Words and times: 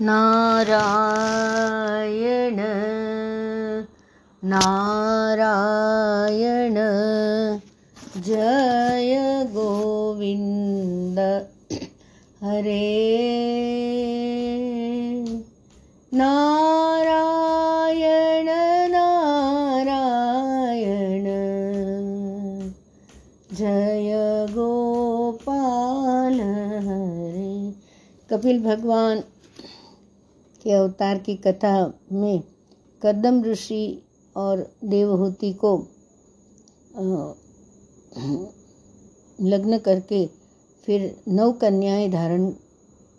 नारायण 0.00 2.60
नारायण 4.44 6.74
जय 8.22 9.44
गोविन्द 9.46 11.18
हरे। 12.42 13.08
नारायण 16.14 18.50
नारायण 18.90 21.24
जय 23.54 24.46
गोपाल 24.50 26.40
हरे। 26.88 27.72
कपिल 28.30 28.62
भगवान 28.62 29.20
के 30.64 30.72
अवतार 30.72 31.18
की 31.18 31.34
कथा 31.36 31.74
में 32.12 32.42
कदम 33.02 33.42
ऋषि 33.44 33.82
और 34.36 34.66
देवहूति 34.84 35.52
को 35.54 35.76
लग्न 39.38 39.78
करके 39.78 40.26
फिर 40.88 41.14
नव 41.28 41.52
कन्याएँ 41.52 42.10
धारण 42.10 42.50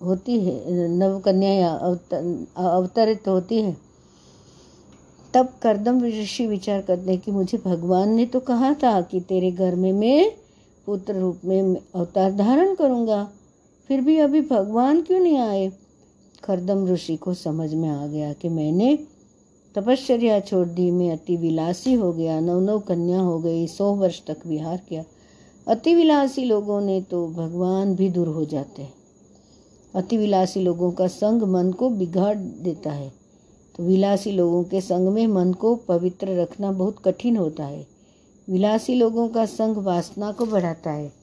होती 0.02 0.40
है, 0.40 0.88
नव 0.90 1.20
कन्याएँ 1.20 1.64
अवतरित 1.64 3.28
होती 3.28 3.62
है। 3.62 3.76
तब 5.34 5.54
करदम 5.64 6.04
ऋषि 6.04 6.46
विचार 6.48 6.82
करते 6.82 7.12
हैं 7.12 7.20
कि 7.22 7.32
मुझे 7.32 7.58
भगवान 7.66 8.10
ने 8.10 8.26
तो 8.26 8.40
कहा 8.42 8.74
था 8.84 9.00
कि 9.02 9.20
तेरे 9.22 9.52
घर 9.52 9.76
में 9.76 9.92
मैं 9.94 10.32
पुत्र 10.88 11.14
रूप 11.14 11.42
में 11.46 11.76
अवतार 11.96 12.32
धारण 12.34 12.74
करूँगा, 12.76 13.24
फिर 13.90 14.02
भी 14.02 14.18
अभी 14.20 14.42
भगवान 14.42 15.02
क्यों 15.02 15.20
नहीं 15.20 15.38
आए? 15.40 15.72
खरदम 16.44 16.88
ऋषि 16.88 17.16
को 17.16 17.34
समझ 17.34 17.74
में 17.74 17.90
आ 17.90 18.08
गया 18.08 18.34
कि 18.34 18.50
मैंने 18.50 19.00
तपश्चर्या 19.76 20.40
छोड़ 20.40 20.68
दी, 20.68 20.92
मैं 20.92 21.12
अति 21.12 21.38
विलासी 21.38 21.94
हो 21.94 22.14
गया 22.14 22.40
नव 22.40 22.60
नव 22.60 22.80
कन्या 22.80 23.20
हो 23.20 23.40
गई, 23.40 23.68
सौ 23.68 23.94
वर्ष 23.94 24.22
तक 24.28 24.38
विहार 24.48 24.78
किया। 24.90 25.04
अति 25.68 25.96
विलासी 25.96 26.46
लोगों 26.46 26.82
ने 26.82 27.02
तो 27.02 27.28
भगवान 27.28 27.96
भी 27.96 28.10
दूर 28.10 28.28
हो 28.28 28.46
जाते 28.46 28.82
हैं। 28.82 28.94
अति 29.96 30.18
विलासी 30.18 30.60
लोगों 30.60 30.92
का 30.92 31.08
संग 31.08 31.44
मन 31.44 31.72
को 31.72 31.90
बिगाड़ 31.90 32.38
देता 32.38 32.92
है। 32.92 33.12
तो 33.76 33.84
विलासी 33.84 34.32
लोगों 34.32 34.64
के 34.64 34.82
संग 34.82 35.08
में 35.08 35.28
मन 35.28 35.54
को 35.54 35.76
पवित्र 35.76 36.42
रखना 36.42 36.72
बहुत 36.72 36.96
कठिन 37.06 37.38
होता 37.38 37.66
है। 37.66 37.88
विलासी 38.50 38.96
लोगों 38.96 39.28
का 39.28 39.46
संग 39.46 39.78
वासना 39.78 40.32
को 40.32 40.46
बढ़ाता 40.46 40.92
है। 40.92 41.14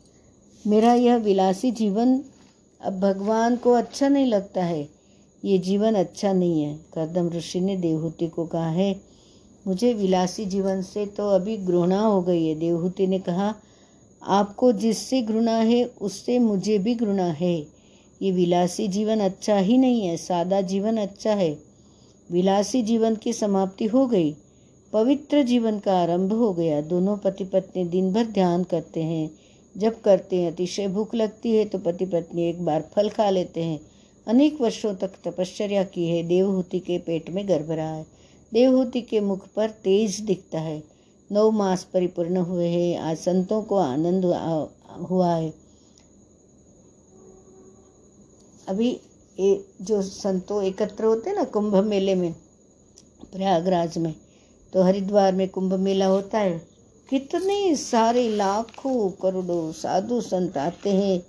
मेरा 0.67 0.95
यह 0.95 1.17
विलासी 1.17 1.71
जीवन 1.71 2.21
अब 2.81 3.01
भगवान 3.01 3.57
को 3.57 3.73
अच्छा 3.73 4.09
नहीं 4.09 4.27
लगता 4.27 4.65
है। 4.65 4.96
ये 5.45 5.59
जीवन 5.59 5.95
अच्छा 5.95 6.33
नहीं 6.33 6.63
है 6.63 6.79
कदम 6.95 7.29
ऋषि 7.31 7.61
ने 7.61 7.77
देवहूति 7.77 8.29
को 8.29 8.47
कहा, 8.47 8.69
है, 8.69 9.01
मुझे 9.67 9.93
विलासी 9.95 10.45
जीवन 10.47 10.83
से 10.83 11.07
तो 11.07 11.29
अभी 11.31 11.57
घृणा 11.57 12.01
हो 12.01 12.21
गई 12.23 12.47
है। 12.47 12.55
देवहूति 12.55 13.07
ने 13.07 13.19
कहा, 13.19 13.55
आपको 14.23 14.73
जिससे 14.73 15.23
घृणा 15.23 15.57
है, 15.57 15.85
उससे 15.85 16.39
मुझे 16.39 16.79
भी 16.79 16.95
घृणा 16.95 17.27
है। 17.33 17.57
ये 18.23 18.31
विलासी 18.33 18.89
जीवन 18.89 19.21
अच्छा 19.21 19.57
ही 19.57 19.79
नहीं 19.79 20.01
है, 20.03 20.17
सादा 20.17 20.61
जीवन 20.61 20.97
अच्छा 20.97 21.35
है। 21.35 21.57
विलासी 22.31 22.83
जीवन 22.83 23.17
की 23.17 23.33
समाप्ति 23.33 23.85
हो 23.85 24.07
गई, 24.07 24.35
पवित्र 24.93 25.43
जीवन 25.43 25.79
का 25.79 25.99
आरंभ 25.99 26.33
हो 26.33 26.53
गया। 26.53 26.81
दोनों 26.81 27.17
पति 27.17 27.45
पत्नी 27.45 27.85
दिन 27.85 28.13
भर 28.13 28.25
ध्यान 28.25 28.65
करते 28.65 29.03
हैं। 29.03 29.31
जब 29.75 30.01
करते 30.01 30.37
हैं, 30.37 30.53
अतिशय 30.53 30.89
भूख 30.89 31.15
लगती 31.15 31.57
है 31.57 31.65
तो 31.65 31.79
पति 31.79 32.07
पत्नी 32.07 32.49
एक 32.49 32.65
बार 32.65 32.89
फल 32.95 33.09
खा 33.09 33.29
लेते 33.31 33.65
हैं। 33.65 33.81
अनेक 34.27 34.61
वर्षों 34.61 34.95
तक 34.95 35.13
तपश्चर्या 35.25 35.83
की 35.85 36.07
है। 36.09 36.23
देवहूति 36.23 36.79
के 36.79 36.99
पेट 36.99 37.31
में 37.31 37.49
गर्भ 37.49 37.71
रहा 37.71 37.95
है। 37.95 38.07
देवहूति 38.53 39.01
के 39.01 39.21
मुख 39.21 39.47
पर 39.49 39.71
तेज 39.85 40.21
दिखता 40.21 40.61
है। 40.61 40.83
नौ 41.31 41.51
मास 41.51 41.85
परिपूर्ण 41.85 42.37
हुए 42.37 42.69
हैं। 42.69 42.99
आज 42.99 43.17
संतों 43.19 43.63
को 43.63 43.77
आनंद 43.77 44.25
हुआ 45.11 45.35
है। 45.35 45.53
अभी 48.69 48.91
ये 49.41 49.65
जो 49.83 50.03
संतों 50.03 50.63
एकत्र 50.63 51.05
होते 51.05 51.33
ना 51.33 51.45
कुंभ 51.45 51.77
मेले 51.85 52.15
में, 52.15 52.33
प्रयागराज 53.33 53.99
में 53.99 54.15
तो 54.73 54.83
हरिद्वार 54.83 55.33
में 55.33 55.49
कुंभ 55.49 55.75
मेला 55.75 56.07
होता 56.07 56.39
है। 56.39 56.59
कितने 57.11 57.75
सारे 57.77 58.29
लाखों 58.29 59.11
करोड़ों 59.23 59.73
साधु 59.73 60.21
संत 60.21 60.57
आते 60.59 60.91
हैं। 60.91 61.23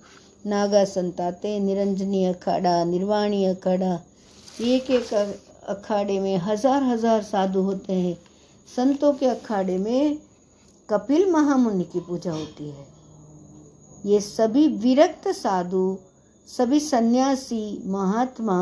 नागा 0.47 0.83
संताते 0.85 1.59
निरंजनी 1.59 2.23
अखाड़ा, 2.25 2.83
निर्वाणी 2.83 3.43
अखाड़ा। 3.45 3.93
एक 4.63 4.91
एक 4.91 5.13
अखाड़े 5.69 6.19
में 6.19 6.37
हज़ार 6.37 6.83
हज़ार 6.83 7.23
साधु 7.23 7.61
होते 7.61 7.93
हैं। 7.93 8.17
संतों 8.67 9.13
के 9.13 9.25
अखाड़े 9.25 9.77
में 9.77 10.17
कपिल 10.89 11.29
महामुनि 11.31 11.83
की 11.83 11.99
पूजा 11.99 12.31
होती 12.31 12.69
है। 12.69 12.85
ये 14.05 14.19
सभी 14.21 14.67
विरक्त 14.77 15.27
साधु, 15.27 15.97
सभी 16.47 16.79
सन्यासी 16.79 17.83
महात्मा 17.85 18.59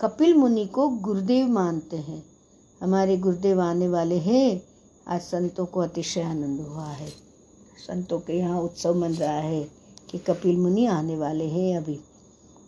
कपिल 0.00 0.34
मुनि 0.34 0.66
को 0.66 0.88
गुरुदेव 0.88 1.48
मानते 1.48 1.96
हैं। 1.96 2.22
हमारे 2.80 3.16
गुरुदेव 3.16 3.60
आने 3.60 3.88
वाले 3.88 4.18
हैं। 4.18 4.62
आज 5.08 5.20
संतों 5.20 5.66
को 5.66 5.80
अतिशय 5.80 6.22
आनंद 6.22 6.60
हुआ 6.60 6.86
है। 6.86 7.08
संतों 7.78 8.18
के 8.18 8.38
यहाँ 8.38 8.60
उत्सव 8.60 8.94
मन 8.94 9.12
रहा 9.12 9.38
है। 9.38 9.83
कि 10.14 10.18
कपिल 10.18 10.56
मुनि 10.56 10.86
आने 10.86 11.16
वाले 11.16 11.44
हैं 11.44 11.76
अभी। 11.76 12.00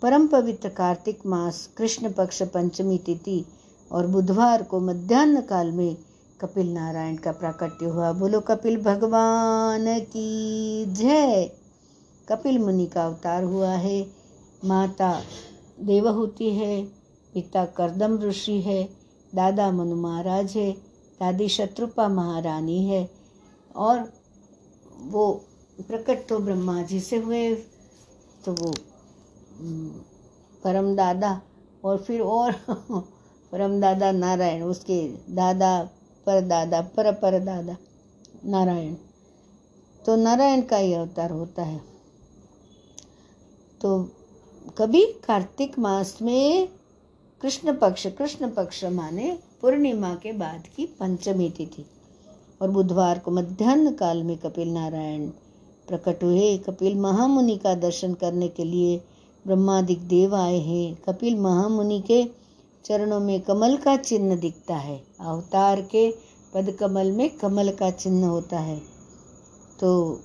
परम 0.03 0.27
पवित्र 0.27 0.69
कार्तिक 0.69 1.27
मास 1.27 1.71
कृष्ण 1.77 2.13
पक्ष 2.13 2.43
पंचमी 2.43 2.99
तिथि 2.99 3.45
और 3.93 4.07
बुधवार 4.07 4.63
को 4.63 4.81
मध्यान्ह 4.81 5.41
काल 5.41 5.73
में 5.73 5.97
कपिल 6.41 6.73
नारायण 6.73 7.17
का 7.17 7.33
प्राकट्य 7.33 7.87
हुआ। 7.87 8.13
बोलो 8.13 8.41
कपिल, 8.41 8.83
भगवान 8.83 10.01
की 10.01 10.85
जय। 10.87 11.51
कपिल 12.29 12.59
मुनि 12.59 12.87
का 12.87 13.07
अवतार 13.07 13.45
हुआ 13.45 13.71
है। 13.71 14.07
माता 14.65 15.23
देवहूति 15.81 16.51
है, 16.51 16.85
पिता 17.35 17.65
करदम 17.65 18.19
ऋषि 18.19 18.61
है, 18.61 18.89
दादा 19.35 19.71
मनु 19.71 19.97
महाराज 19.97 20.57
है, 20.57 20.73
दादी 21.21 21.49
शत्रुपा 21.49 22.09
महारानी 22.09 22.85
है 22.85 23.11
और 23.77 24.13
वो 25.07 25.46
प्रकट 25.81 26.29
तो 26.29 26.39
ब्रह्मा 26.39 26.83
जी 26.83 27.01
से 27.01 27.17
हुए 27.17 27.55
तो 28.45 28.53
वो 28.53 28.75
परम 30.65 30.97
दादा 30.97 31.41
और 31.85 31.99
फिर 31.99 32.21
और 32.21 32.53
परम 33.53 33.81
दादा 33.81 34.13
नारायण, 34.13 34.63
उसके 34.63 35.09
दादा, 35.35 35.83
पर 36.27 36.41
दादा, 36.41 36.81
पर 36.81 37.13
पर 37.13 37.39
दादा 37.45 37.77
नारायण। 38.45 38.95
तो 40.07 40.17
नारायण 40.17 40.63
का 40.63 40.77
ही 40.77 40.95
अवतार 40.95 41.31
होता 41.31 41.63
है। 41.63 41.81
तो 43.81 44.11
कभी 44.79 45.07
कार्तिक 45.07 45.79
मास 45.79 46.19
में 46.23 46.69
कृष्ण 47.43 47.77
पक्ष 47.77 48.07
कृष्ण 48.07 48.51
पक्ष 48.51 48.85
माने 48.85 49.39
पूर्णिमा 49.61 50.15
के 50.15 50.33
बाद 50.33 50.65
की 50.77 50.87
पंचमी 50.87 51.51
तिथि। 51.51 51.87
और 52.63 52.71
बुधवार 52.71 53.19
को 53.19 53.31
मध्यान्ह 53.31 53.91
काल 53.91 54.23
में 54.23 54.39
कपिल 54.39 54.69
नारायण 54.69 55.31
प्रकट 55.89 56.25
हुए। 56.25 56.57
कपिल 56.59 56.99
महामुनि 56.99 57.57
का 57.57 57.75
दर्शन 57.75 58.15
करने 58.15 58.49
के 58.49 58.65
लिए 58.65 58.97
ब्रह्मादिक 59.45 60.07
देव 60.09 60.35
आए 60.37 60.59
हैं। 60.59 60.95
कपिल 61.07 61.39
महामुनि 61.39 62.01
के 62.01 62.25
चरणों 62.85 63.21
में 63.21 63.41
कमल 63.41 63.77
का 63.77 63.97
चिन्ह 63.97 64.37
दिखता 64.37 64.77
है। 64.77 64.97
अवतार 65.21 65.81
के 65.83 66.11
पद 66.55 66.71
कमल 66.71 67.11
में 67.13 67.29
कमल 67.31 67.71
का 67.71 67.91
चिन्ह 67.91 68.27
होता 68.27 68.59
है। 68.59 68.79
तो 69.81 70.21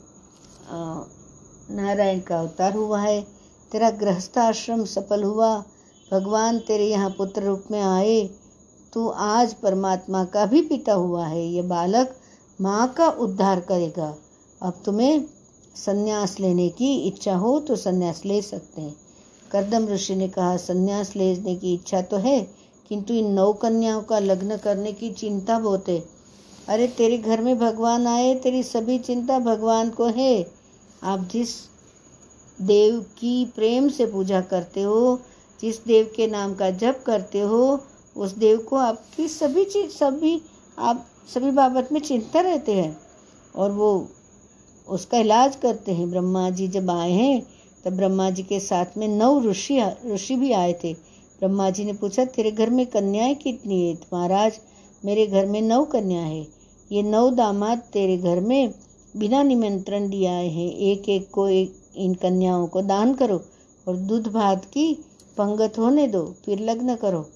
नारायण 1.72 2.20
का 2.20 2.40
अवतार 2.40 2.76
हुआ 2.76 3.00
है। 3.02 3.22
तेरा 3.72 3.90
गृहस्थ 3.90 4.38
आश्रम 4.38 4.84
सफल 4.86 5.24
हुआ। 5.24 5.56
भगवान 6.12 6.60
तेरे 6.60 6.86
यहाँ 6.86 7.10
पुत्र 7.10 7.44
रूप 7.44 7.64
में 7.72 7.81
आए। 7.81 8.30
तू 8.94 9.07
आज 9.07 9.54
परमात्मा 9.54 10.24
का 10.25 10.46
भी 10.46 10.62
पिता 10.62 10.94
हुआ 10.94 11.25
है। 11.25 11.46
ये 11.48 11.62
बालक 11.62 12.16
माँ 12.62 12.88
का 12.88 13.10
उद्धार 13.10 13.60
करेगा। 13.60 14.16
अब 14.62 14.81
तुम्हें 14.86 15.24
संन्यास 15.75 16.39
लेने 16.39 16.69
की 16.69 16.95
इच्छा 16.95 17.35
हो 17.35 17.59
तो 17.59 17.75
संन्यास 17.75 18.21
ले 18.25 18.41
सकते 18.41 18.81
हैं। 18.81 18.95
करदम 19.51 19.88
ऋषि 19.88 20.15
ने 20.15 20.27
कहा, 20.27 20.57
संन्यास 20.57 21.15
लेने 21.15 21.56
की 21.56 21.73
इच्छा 21.73 22.01
तो 22.01 22.18
है, 22.18 22.51
किंतु 22.89 23.13
इन 23.13 23.31
नौ 23.31 23.53
कन्याओं 23.53 24.01
का 24.01 24.19
लग्न 24.19 24.57
करने 24.57 24.91
की 24.91 25.12
चिंता 25.12 25.59
बहुत 25.59 25.89
है। 25.89 26.06
अरे, 26.68 26.88
तेरे 26.88 27.18
घर 27.18 27.41
में 27.41 27.59
भगवान 27.59 28.07
आए, 28.07 28.35
तेरी 28.35 28.63
सभी 28.63 29.00
चिंता 29.00 29.39
भगवान 29.39 29.89
को 29.89 30.06
है। 30.06 30.51
आप 31.03 31.29
जिस 31.31 31.50
देव 32.62 33.00
की 33.01 33.45
प्रेम 33.45 33.89
से 33.89 34.06
पूजा 34.06 34.41
करते 34.41 34.81
हो, 34.81 35.19
जिस 35.62 35.85
देव 35.85 36.13
के 36.15 36.27
नाम 36.27 36.56
का 36.56 36.69
जप 36.69 37.03
करते 37.06 37.39
हो, 37.39 37.79
उस 38.18 38.31
देव 38.31 38.57
को 38.59 38.75
आपकी 38.75 39.27
सभी 39.27 39.65
चीज़, 39.65 39.91
सभी, 39.91 40.41
आप 40.79 41.06
सभी 41.33 41.51
बाबत 41.51 41.89
में 41.91 42.00
चिंता 42.00 42.41
रहते 42.41 42.73
हैं। 42.73 43.01
और 43.56 43.71
वो 43.71 44.07
उसका 44.92 45.18
इलाज 45.18 45.56
करते 45.56 45.92
हैं। 45.92 46.10
ब्रह्मा 46.10 46.50
जी 46.50 46.68
जब 46.68 46.92
आए 46.92 47.12
हैं, 47.12 47.48
तब 47.86 47.94
ब्रह्मा 47.94 48.30
जी 48.30 48.44
के 48.44 48.60
साथ 48.60 48.86
में 48.98 49.08
नौ 49.08 49.42
ऋषि 49.42 49.82
ऋषि 50.08 50.36
भी 50.36 50.52
आए 50.52 50.74
थे। 50.84 50.94
ब्रह्मा 51.40 51.70
जी 51.70 51.86
ने 51.86 51.94
पूछा, 51.94 52.26
तेरे 52.26 52.52
घर 52.52 52.70
में 52.70 52.86
कन्याएँ 52.86 53.36
कितनी 53.36 53.90
है? 53.90 53.98
महाराज, 54.14 54.60
मेरे 55.06 55.28
घर 55.28 55.46
में 55.46 55.62
नौ 55.62 55.84
कन्या 55.86 56.22
है। 56.22 56.48
ये 56.92 57.04
नौ 57.04 57.30
दामाद 57.30 57.78
तेरे 57.78 58.18
घर 58.18 58.40
में 58.40 58.74
बिना 59.18 59.44
निमंत्रण 59.44 60.10
दिए 60.10 60.28
आए 60.28 60.48
हैं। 60.48 60.72
एक 60.72 61.10
एक 61.10 61.30
को 61.32 61.48
एक 61.50 61.74
इन 61.96 62.14
कन्याओं 62.14 62.68
को 62.68 62.82
दान 62.82 63.14
करो 63.14 63.42
और 63.88 63.96
दूध 63.96 64.28
भात 64.28 64.66
की 64.66 64.94
पंगत 65.38 65.80
होने 65.80 66.08
दो। 66.08 66.36
फिर 66.46 66.60
लग्न 66.60 66.96
करो। 66.96 67.30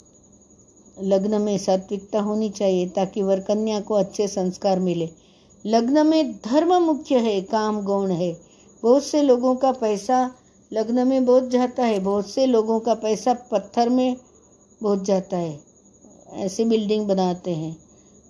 लग्न 1.02 1.42
में 1.42 1.58
सात्विकता 1.58 2.22
होनी 2.22 2.50
चाहिए 2.50 2.88
ताकि 2.88 3.22
वर 3.22 3.40
कन्या 3.40 3.80
को 3.80 3.94
अच्छे 3.94 4.28
संस्कार 4.28 4.80
मिले। 4.80 5.10
लग्न 5.68 6.08
में 6.08 6.32
धर्म 6.32 6.82
मुख्य 6.82 7.18
है, 7.18 7.42
काम 7.42 7.82
गौण 7.82 8.12
है। 8.12 8.42
बहुत 8.84 9.04
से 9.04 9.22
लोगों 9.22 9.56
का 9.56 9.72
पैसा 9.72 10.32
लग्न 10.74 11.08
में 11.08 11.26
बहुत 11.26 11.50
जाता 11.50 11.86
है, 11.86 12.00
बहुत 12.00 12.30
से 12.30 12.46
लोगों 12.46 12.80
का 12.80 12.94
पैसा 12.94 13.34
पत्थर 13.34 13.90
में 13.90 14.18
बहुत 14.84 15.06
जाता 15.06 15.38
है। 15.38 15.60
ऐसे 16.34 16.66
बिल्डिंग 16.66 17.08
बनाते 17.08 17.52
हैं। 17.52 17.78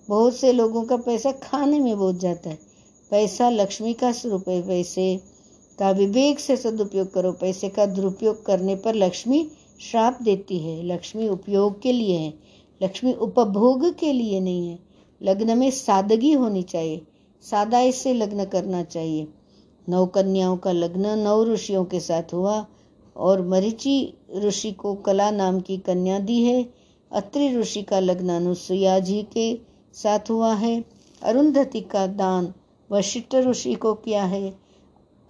बहुत 0.08 0.36
से 0.36 0.52
लोगों 0.52 0.84
का 0.84 0.96
पैसा 0.96 1.32
खाने 1.32 1.80
में 1.80 1.98
बहुत 1.98 2.20
जाता 2.20 2.50
है। 2.50 2.58
पैसा 3.10 3.50
लक्ष्मी 3.50 3.94
का 3.94 4.12
स्वरूप 4.12 4.48
है, 4.48 4.62
पैसे 4.62 5.20
का 5.78 5.90
विवेक 5.90 6.40
से 6.40 6.56
सदुपयोग 6.56 7.12
करो। 7.14 7.32
पैसे 7.32 7.68
का 7.68 7.86
दुरुपयोग 7.86 8.46
करने 8.46 8.76
पर 8.76 8.94
लक्ष्मी 8.94 9.50
श्राप 9.80 10.18
देती 10.22 10.58
है। 10.58 10.82
लक्ष्मी 10.82 11.28
उपयोग 11.28 11.82
के 11.82 11.92
लिए 11.92 12.18
है। 12.18 12.34
लक्ष्मी 12.82 13.12
उपभोग 13.12 13.98
के 13.98 14.12
लिए 14.12 14.40
नहीं 14.40 14.68
है। 14.68 14.78
लग्न 15.22 15.58
में 15.58 15.70
सादगी 15.70 16.32
होनी 16.32 16.62
चाहिए। 16.62 17.06
सादा 17.50 17.90
से 17.90 18.12
लग्न 18.12 18.44
करना 18.44 18.82
चाहिए। 18.82 19.28
नौ 19.88 20.06
कन्याओं 20.06 20.56
का 20.56 20.72
लग्न 20.72 21.18
नौ 21.18 21.44
ऋषियों 21.44 21.84
के 21.84 22.00
साथ 22.00 22.34
हुआ 22.34 22.66
और 23.16 23.46
मरीचि 23.46 24.14
ऋषि 24.36 24.72
को 24.72 24.94
कला 24.94 25.30
नाम 25.30 25.60
की 25.60 25.76
कन्या 25.76 26.18
दी 26.18 26.42
है। 26.44 26.72
अत्रि 27.12 27.56
ऋषि 27.56 27.82
का 27.82 28.00
लग्न 28.00 28.28
अनुसुया 28.28 28.98
जी 28.98 29.22
के 29.22 29.60
साथ 29.94 30.30
हुआ 30.30 30.54
है। 30.54 30.84
अरुंधति 31.22 31.80
का 31.80 32.06
दान 32.06 32.54
वशिष्ठ 32.92 33.34
ऋषि 33.34 33.74
को 33.74 33.94
किया 33.94 34.24
है। 34.24 34.58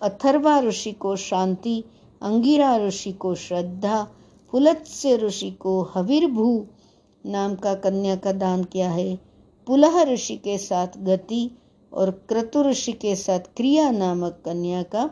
अथर्वा 0.02 0.60
ऋषि 0.60 0.92
को 0.92 1.16
शांति, 1.16 1.84
अंगिरा 2.22 2.76
ऋषि 2.76 3.12
को 3.12 3.34
श्रद्धा, 3.34 4.08
पुलत्स्य 4.52 5.16
ऋषि 5.16 5.50
को 5.50 5.82
हविर्भू 5.82 6.66
नाम 7.26 7.54
का 7.54 7.74
कन्या 7.74 8.16
का 8.16 8.32
दान 8.32 8.64
किया 8.64 8.90
है। 8.90 9.18
पुलह 9.66 10.02
ऋषि 10.02 10.36
के 10.36 10.58
साथ 10.58 10.86
गति 10.98 11.50
और 11.96 12.10
क्रतु 12.10 12.62
ऋषि 12.62 12.92
के 12.92 13.16
साथ 13.16 13.38
क्रिया 13.38 13.90
नामक 13.90 14.42
कन्या 14.44 14.82
का 14.82 15.10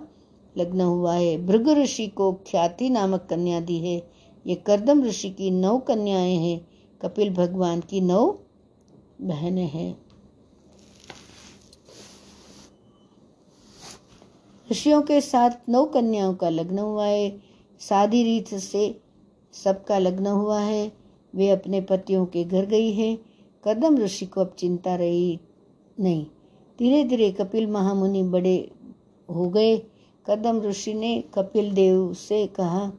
लग्न 0.58 0.80
हुआ 0.80 1.14
है। 1.14 1.46
भृग 1.46 1.68
ऋषि 1.68 2.06
को 2.06 2.32
ख्याति 2.32 2.90
नामक 2.90 3.26
कन्या 3.30 3.60
दी 3.60 3.78
है। 3.78 4.10
ये 4.46 4.54
करदम 4.54 5.04
ऋषि 5.04 5.30
की 5.30 5.50
नौ 5.50 5.78
कन्याएँ 5.78 6.36
हैं। 6.36 6.68
कपिल 7.02 7.34
भगवान 7.34 7.80
की 7.80 8.00
नौ 8.00 8.38
बहनें 9.20 9.68
हैं। 9.68 10.04
ऋषियों 14.70 15.02
के 15.02 15.20
साथ 15.20 15.50
नौ 15.68 15.84
कन्याओं 15.84 16.34
का 16.34 16.48
लग्न 16.48 16.78
हुआ 16.78 17.06
है। 17.06 17.42
शादी 17.80 18.22
रीत 18.22 18.54
से 18.54 19.00
सबका 19.52 19.98
लग्न 19.98 20.26
हुआ 20.26 20.60
है। 20.60 20.92
वे 21.34 21.50
अपने 21.50 21.80
पतियों 21.80 22.26
के 22.26 22.44
घर 22.44 22.66
गई 22.66 22.92
है। 22.92 23.18
कदम 23.64 23.98
ऋषि 23.98 24.26
को 24.26 24.40
अब 24.40 24.54
चिंता 24.58 24.94
रही 24.94 25.40
नहीं। 26.00 26.26
धीरे 26.78 27.02
धीरे 27.04 27.30
कपिल 27.30 27.66
महामुनि 27.66 28.22
बड़े 28.22 28.56
हो 29.28 29.48
गए। 29.48 29.76
कदम 30.26 30.60
ऋषि 30.62 30.94
ने 30.94 31.22
कपिल 31.34 31.70
देव 31.74 32.12
से 32.14 32.46
कहा, 32.46 32.92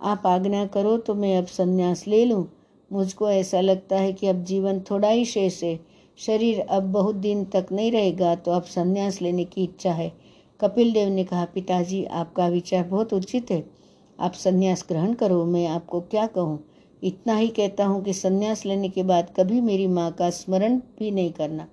आप 0.00 0.26
आज्ञा 0.26 0.64
करो 0.66 0.96
तो 0.96 1.14
मैं 1.14 1.36
अब 1.38 1.46
संन्यास 1.46 2.06
ले 2.06 2.24
लूँ। 2.24 2.46
मुझको 2.90 3.30
ऐसा 3.30 3.60
लगता 3.60 3.96
है 3.96 4.12
कि 4.12 4.26
अब 4.26 4.44
जीवन 4.44 4.80
थोड़ा 4.80 5.08
ही 5.08 5.24
शेष 5.24 5.62
है। 5.64 5.78
शरीर 6.18 6.60
अब 6.60 6.92
बहुत 6.92 7.14
दिन 7.14 7.44
तक 7.44 7.66
नहीं 7.72 7.90
रहेगा 7.92 8.34
तो 8.34 8.50
अब 8.50 8.62
संन्यास 8.64 9.20
लेने 9.22 9.44
की 9.44 9.64
इच्छा 9.64 9.92
है। 9.92 10.12
कपिल 10.60 10.92
देव 10.92 11.08
ने 11.08 11.24
कहा, 11.24 11.44
पिताजी, 11.44 12.04
आपका 12.04 12.46
विचार 12.48 12.84
बहुत 12.84 13.14
उचित 13.14 13.50
है। 13.50 13.64
आप 14.18 14.32
संन्यास 14.32 14.84
ग्रहण 14.88 15.12
करो, 15.14 15.44
मैं 15.44 15.66
आपको 15.66 16.00
क्या 16.00 16.26
कहूँ? 16.26 16.58
इतना 17.02 17.36
ही 17.36 17.48
कहता 17.48 17.84
हूँ 17.84 18.02
कि 18.04 18.12
संन्यास 18.12 18.64
लेने 18.66 18.88
के 18.88 19.02
बाद 19.02 19.32
कभी 19.36 19.60
मेरी 19.60 19.86
माँ 19.86 20.10
का 20.12 20.30
स्मरण 20.30 20.78
भी 20.98 21.10
नहीं 21.10 21.32
करना। 21.32 21.66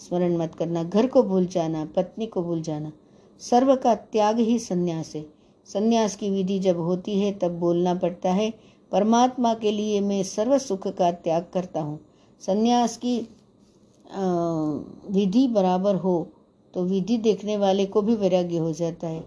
स्मरण 0.00 0.36
मत 0.36 0.54
करना, 0.54 0.82
घर 0.84 1.06
को 1.06 1.22
भूल 1.22 1.46
जाना, 1.46 1.84
पत्नी 1.96 2.26
को 2.26 2.42
भूल 2.42 2.62
जाना। 2.62 2.92
सर्व 3.40 3.74
का 3.76 3.94
त्याग 3.94 4.38
ही 4.38 4.58
संन्यास 4.58 5.14
है। 5.14 5.24
संन्यास 5.68 6.16
की 6.16 6.30
विधि 6.30 6.58
जब 6.58 6.78
होती 6.78 7.18
है, 7.20 7.32
तब 7.32 7.58
बोलना 7.58 7.94
पड़ता 7.94 8.32
है, 8.32 8.52
परमात्मा 8.92 9.54
के 9.54 9.70
लिए 9.70 10.00
मैं 10.00 10.22
सर्व 10.22 10.58
सुख 10.58 10.86
का 10.88 11.10
त्याग 11.12 11.46
करता 11.54 11.80
हूँ। 11.80 11.98
संन्यास 12.40 12.96
की 12.96 13.18
विधि 15.10 15.46
बराबर 15.48 15.94
हो 15.94 16.16
तो 16.74 16.82
विधि 16.84 17.16
देखने 17.18 17.56
वाले 17.56 17.86
को 17.86 18.02
भी 18.02 18.14
वैराग्य 18.16 18.58
हो 18.58 18.72
जाता 18.72 19.06
है। 19.06 19.24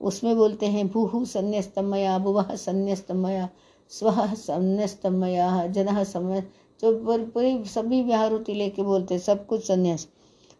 उसमें 0.00 0.36
बोलते 0.36 0.66
हैं, 0.66 0.86
भूहु 0.88 1.24
संन्यस्तमया 1.24 2.18
भुवह 2.18 2.54
संन्यस्तमया, 2.56 3.48
स्व 3.92 4.10
संन्यस्तमया, 4.36 5.66
जन 5.66 6.02
समय 6.04 6.42
जो 6.80 7.18
पूरी 7.24 7.64
सभी 7.64 8.02
विहारुति 8.02 8.54
लेके 8.54 8.82
बोलते, 8.82 9.18
सब 9.18 9.46
कुछ 9.46 9.66
संन्यास। 9.66 10.08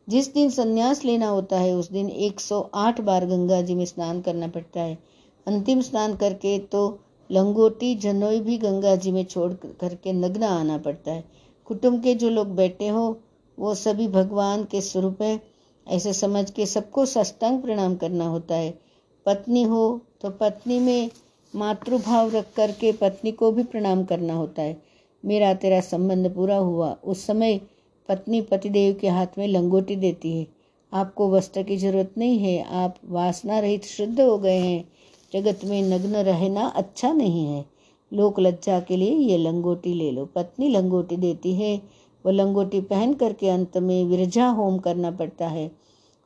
जिस 0.09 0.35
दिन 0.35 0.51
संन्यास 0.51 1.05
लेना 1.05 1.29
होता 1.29 1.59
है, 1.59 1.75
उस 1.75 1.91
दिन 1.91 2.09
108 2.09 3.01
बार 3.01 3.27
गंगा 3.27 3.63
जी 3.63 3.75
में 3.75 3.85
स्नान 3.85 4.21
करना 4.21 4.49
पड़ता 4.49 4.81
है। 4.81 4.99
अंतिम 5.47 5.81
स्नान 5.81 6.17
करके 6.17 6.59
तो 6.59 6.99
लंगोटी, 7.31 7.95
जनोई 7.95 8.41
भी 8.41 8.59
गंगा 8.59 8.97
जी 8.97 9.13
में 9.13 9.25
छोड़ 9.25 9.53
करके 9.53 10.13
नग्न 10.13 10.43
आना 10.43 10.79
पड़ता 10.79 11.13
है। 11.13 11.25
कुटुंब 11.65 12.03
के 12.03 12.15
जो 12.15 12.31
लोग 12.31 12.55
बैठे 12.55 12.89
हो, 12.89 13.21
वो 13.59 13.75
सभी 13.75 14.09
भगवान 14.09 14.65
के 14.65 14.81
स्वरूप 14.81 15.23
है। 15.23 15.41
ऐसे 15.89 16.13
समझ 16.13 16.51
के 16.51 16.67
सबको 16.67 17.07
सष्टांग 17.07 17.63
प्रणाम 17.63 17.97
करना 17.97 18.27
होता 18.27 18.55
है। 18.55 18.79
पत्नी 19.27 19.63
हो 19.63 20.01
तो 20.23 20.31
पत्नी 20.31 20.79
में 20.79 21.11
मातृभाव 21.57 22.31
रख 22.31 22.53
करके 22.57 22.93
पत्नी 22.93 23.33
को 23.33 23.51
भी 23.53 23.63
प्रणाम 23.63 24.05
करना 24.05 24.35
होता 24.35 24.63
है। 24.63 24.94
मेरा 25.25 25.55
तेरा 25.55 25.81
संबंध 25.81 26.35
पूरा 26.35 26.57
हुआ। 26.57 26.97
उस 27.05 27.27
समय 27.27 27.61
पत्नी 28.09 28.41
पतिदेव 28.41 28.95
के 29.01 29.09
हाथ 29.09 29.27
में 29.39 29.49
लंगोटी 29.49 29.97
देती 29.97 30.39
है। 30.39 30.47
आपको 30.93 31.31
वस्त्र 31.31 31.63
की 31.63 31.77
ज़रूरत 31.77 32.15
नहीं 32.19 32.39
है। 32.39 32.63
आप 32.63 32.95
वासना 33.05 33.59
रहित 33.59 33.85
शुद्ध 33.85 34.21
हो 34.21 34.39
गए 34.39 34.59
हैं। 34.59 34.85
जगत 35.33 35.61
में 35.65 35.83
नग्न 35.83 36.17
रहना 36.17 36.67
अच्छा 36.67 37.13
नहीं 37.13 37.47
है। 37.47 37.65
लोक 38.13 38.41
लज्जा 38.41 38.81
के 38.81 38.97
लिए 38.97 39.11
ये 39.11 39.39
लंगोटी 39.39 39.95
ले 39.95 40.11
लो। 40.11 40.25
पत्नी 40.25 40.69
लंगोटी 40.69 41.17
देती 41.17 41.55
है। 41.55 41.77
वो 42.25 42.33
लंगोटी 42.33 42.81
पहन 42.81 43.15
करके 43.15 43.49
अंत 43.49 43.79
में 43.79 44.05
विरजा 44.05 44.49
होम 44.49 44.79
करना 44.79 45.11
पड़ता 45.11 45.49
है। 45.49 45.71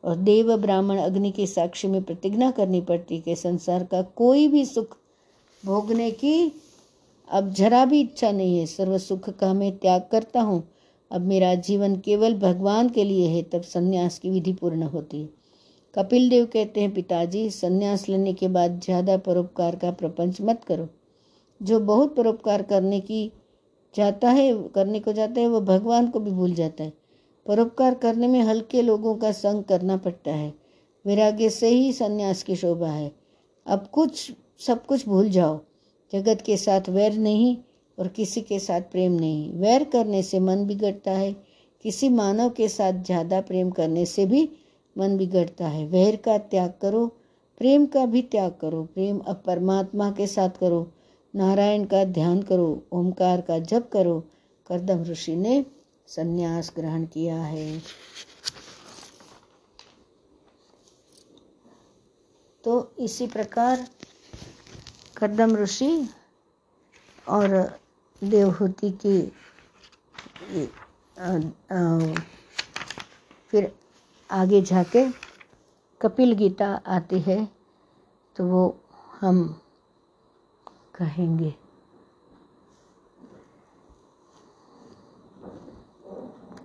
और 0.05 0.17
देव 0.17 0.57
ब्राह्मण 0.57 0.99
अग्नि 0.99 1.31
की 1.31 1.47
साक्षी 1.47 1.89
में 1.89 2.03
प्रतिज्ञा 2.03 2.51
करनी 2.51 2.81
पड़ती 2.81 3.21
कि 3.21 3.37
संसार 3.37 3.85
का 3.85 4.03
कोई 4.03 4.49
भी 4.49 4.65
सुख 4.65 4.97
भोगने 5.67 6.11
की 6.11 6.53
अब 7.33 7.53
जरा 7.53 7.85
भी 7.85 8.01
इच्छा 8.01 8.33
नहीं 8.33 8.59
है, 8.59 8.67
सर्व 8.67 8.99
सुख 8.99 9.31
का 9.31 9.55
मैं 9.55 9.79
त्याग 9.79 10.09
करता 10.13 10.41
हूँ। 10.41 10.69
अब 11.11 11.21
मेरा 11.21 11.55
जीवन 11.55 11.97
केवल 11.97 12.35
भगवान 12.35 12.89
के 12.89 13.05
लिए 13.05 13.29
है, 13.29 13.43
तब 13.43 13.63
संन्यास 13.63 14.19
की 14.19 14.31
विधि 14.31 14.53
पूर्ण 14.53 14.83
होती 14.83 15.23
है। 15.23 15.29
कपिल 15.95 16.31
देव 16.31 16.47
कहते 16.47 16.81
हैं, 16.81 16.95
पिताजी, 16.95 17.51
संन्यास 17.51 18.09
लेने 18.09 18.33
के 18.33 18.49
बाद 18.49 18.81
ज़्यादा 18.81 19.17
परोपकार 19.17 19.77
का 19.77 19.91
प्रपंच 19.91 20.41
मत 20.41 20.65
करो। 20.65 20.89
जो 21.63 21.81
बहुत 21.81 22.17
परोपकार 22.17 22.63
करने 22.63 23.01
की 23.01 23.33
जाता 23.97 24.31
है, 24.31 24.69
करने 24.75 25.01
को 25.01 25.13
जाता 25.13 25.41
है, 25.41 25.49
वो 25.49 25.61
भगवान 25.61 26.09
को 26.09 26.21
भी 26.21 26.31
भूल 26.31 26.55
जाता 26.55 26.85
है। 26.85 26.93
परोपकार 27.47 27.95
करने 27.95 28.29
में 28.29 28.41
हल्के 28.41 28.83
लोगों 28.83 29.15
का 29.15 29.33
संग 29.33 29.65
करना 29.65 29.97
पड़ता 29.97 30.31
है। 30.31 30.55
वैराग्य 31.07 31.51
से 31.51 31.69
ही 31.69 31.93
संन्यास 31.93 32.43
की 32.43 32.57
शोभा 32.57 32.89
है। 32.89 33.13
अब 33.67 33.87
कुछ, 33.87 34.33
सब 34.59 34.87
कुछ 34.87 35.09
भूल 35.09 35.31
जाओ। 35.31 35.61
जगत 36.13 36.43
के 36.47 36.57
साथ 36.57 36.89
वैर 36.89 37.19
नहीं 37.19 37.57
और 37.99 38.09
किसी 38.09 38.41
के 38.41 38.59
साथ 38.59 38.81
प्रेम 38.83 39.13
नहीं। 39.13 39.53
वैर 39.53 39.85
करने 39.85 40.23
से 40.23 40.41
मन 40.41 40.65
बिगड़ता 40.67 41.11
है, 41.11 41.33
किसी 41.85 42.09
मानव 42.09 42.51
के 42.51 42.69
साथ 42.69 43.03
ज़्यादा 43.05 43.41
प्रेम 43.41 43.71
करने 43.71 44.05
से 44.07 44.27
भी 44.27 44.49
मन 44.97 45.17
बिगड़ता 45.17 45.69
है। 45.69 45.87
वैर 45.87 46.17
का 46.17 46.39
त्याग 46.39 46.73
करो, 46.83 47.07
प्रेम 47.61 47.87
का 47.87 48.05
भी 48.07 48.23
त्याग 48.23 48.53
करो, 48.61 48.83
प्रेम 48.85 49.19
अब 49.19 49.43
परमात्मा 49.47 50.11
के 50.11 50.27
साथ 50.27 50.59
करो, 50.61 50.87
नारायण 51.35 51.85
का 51.85 52.05
ध्यान 52.05 52.43
करो 52.43 52.83
ओमकार 52.93 53.41
का 53.41 53.59
जप 53.59 53.89
करो, 53.93 54.19
करदम 54.67 55.03
ऋषि 55.03 55.37
ने 55.37 55.65
संन्यास 56.09 56.73
ग्रहण 56.77 57.05
किया 57.05 57.37
है। 57.37 57.83
तो 62.65 62.93
इसी 62.99 63.27
प्रकार 63.27 63.87
कदम 65.19 65.57
ऋषि 65.57 66.09
और 67.29 67.49
देवहूति 68.25 68.91
की 68.91 69.21
आ, 71.19 71.31
आ, 71.77 71.99
फिर 73.51 73.73
आगे 74.31 74.61
जाके 74.63 75.05
कपिल 76.01 76.33
गीता 76.33 76.69
आती 76.87 77.21
है 77.21 77.49
तो 78.37 78.45
वो 78.45 78.63
हम 79.21 79.61
कहेंगे। 80.95 81.55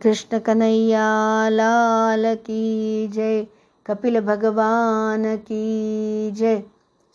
कृष्ण 0.01 0.39
कन्हैया 0.39 1.07
लाल 1.49 2.35
की 2.35 3.07
जय 3.07 3.47
कपिल 3.85 4.19
भगवान 4.21 5.37
की 5.37 6.31
जय। 6.31 6.63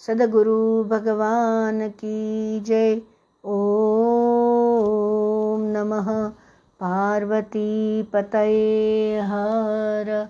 सदगुरु 0.07 0.85
भगवान 0.85 1.89
की 1.89 2.61
जय। 2.61 3.03
ओम 3.45 5.63
नमः। 5.63 6.33
पार्वती 6.81 8.03
पतये 8.03 9.21
हर 9.21 10.29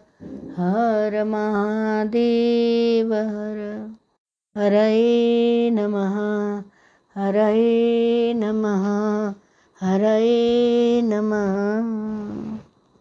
हर 0.57 1.25
महादेव 1.25 3.15
हर। 3.15 3.91
हरये 4.57 5.71
नमः 5.71 6.17
हरये 7.15 8.35
नमः 8.35 8.85
हरये 9.81 11.03
नमः। 11.03 11.78